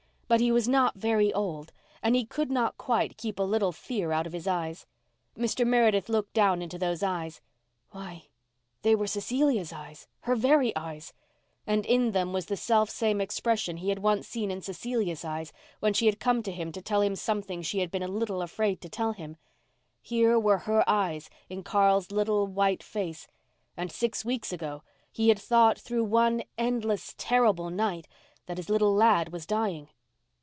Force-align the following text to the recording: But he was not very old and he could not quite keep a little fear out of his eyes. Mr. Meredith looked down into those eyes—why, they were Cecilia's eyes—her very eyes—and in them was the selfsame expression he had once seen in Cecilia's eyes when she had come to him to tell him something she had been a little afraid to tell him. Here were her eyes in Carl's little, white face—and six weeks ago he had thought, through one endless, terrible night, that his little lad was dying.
But 0.33 0.39
he 0.39 0.49
was 0.49 0.65
not 0.69 0.95
very 0.95 1.33
old 1.33 1.73
and 2.01 2.15
he 2.15 2.23
could 2.23 2.49
not 2.49 2.77
quite 2.77 3.17
keep 3.17 3.37
a 3.37 3.43
little 3.43 3.73
fear 3.73 4.13
out 4.13 4.25
of 4.25 4.31
his 4.31 4.47
eyes. 4.47 4.85
Mr. 5.37 5.67
Meredith 5.67 6.07
looked 6.07 6.31
down 6.33 6.61
into 6.61 6.77
those 6.79 7.03
eyes—why, 7.03 8.29
they 8.81 8.95
were 8.95 9.07
Cecilia's 9.07 9.73
eyes—her 9.73 10.35
very 10.37 10.73
eyes—and 10.73 11.85
in 11.85 12.11
them 12.11 12.31
was 12.31 12.45
the 12.45 12.55
selfsame 12.55 13.21
expression 13.21 13.75
he 13.75 13.89
had 13.89 13.99
once 13.99 14.25
seen 14.25 14.51
in 14.51 14.61
Cecilia's 14.61 15.25
eyes 15.25 15.51
when 15.81 15.93
she 15.93 16.05
had 16.05 16.21
come 16.21 16.41
to 16.43 16.51
him 16.53 16.71
to 16.71 16.81
tell 16.81 17.01
him 17.01 17.17
something 17.17 17.61
she 17.61 17.79
had 17.79 17.91
been 17.91 18.01
a 18.01 18.07
little 18.07 18.41
afraid 18.41 18.79
to 18.79 18.87
tell 18.89 19.11
him. 19.11 19.35
Here 20.01 20.39
were 20.39 20.59
her 20.59 20.81
eyes 20.87 21.29
in 21.49 21.61
Carl's 21.61 22.09
little, 22.09 22.47
white 22.47 22.83
face—and 22.83 23.91
six 23.91 24.23
weeks 24.23 24.53
ago 24.53 24.81
he 25.11 25.27
had 25.27 25.39
thought, 25.39 25.77
through 25.77 26.05
one 26.05 26.41
endless, 26.57 27.15
terrible 27.17 27.69
night, 27.69 28.07
that 28.45 28.55
his 28.55 28.69
little 28.69 28.95
lad 28.95 29.33
was 29.33 29.45
dying. 29.45 29.89